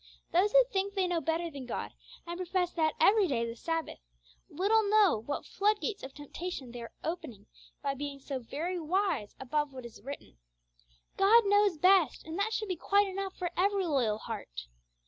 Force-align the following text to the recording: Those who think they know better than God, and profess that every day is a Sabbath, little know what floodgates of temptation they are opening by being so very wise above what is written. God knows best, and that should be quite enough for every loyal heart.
Those 0.31 0.51
who 0.51 0.63
think 0.71 0.95
they 0.95 1.05
know 1.05 1.21
better 1.21 1.51
than 1.51 1.67
God, 1.67 1.93
and 2.25 2.35
profess 2.35 2.73
that 2.73 2.95
every 2.99 3.27
day 3.27 3.43
is 3.43 3.59
a 3.59 3.61
Sabbath, 3.61 3.99
little 4.49 4.81
know 4.89 5.19
what 5.27 5.45
floodgates 5.45 6.01
of 6.01 6.11
temptation 6.15 6.71
they 6.71 6.81
are 6.81 6.91
opening 7.03 7.45
by 7.83 7.93
being 7.93 8.19
so 8.19 8.39
very 8.39 8.79
wise 8.79 9.35
above 9.39 9.71
what 9.71 9.85
is 9.85 10.01
written. 10.01 10.39
God 11.17 11.45
knows 11.45 11.77
best, 11.77 12.25
and 12.25 12.39
that 12.39 12.51
should 12.51 12.67
be 12.67 12.75
quite 12.75 13.07
enough 13.07 13.37
for 13.37 13.51
every 13.55 13.85
loyal 13.85 14.17
heart. 14.17 14.61